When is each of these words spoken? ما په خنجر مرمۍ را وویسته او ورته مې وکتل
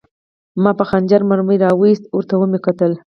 ما 0.63 0.71
په 0.79 0.83
خنجر 0.89 1.21
مرمۍ 1.29 1.57
را 1.63 1.69
وویسته 1.73 2.07
او 2.11 2.17
ورته 2.19 2.33
مې 2.49 2.59
وکتل 2.61 2.91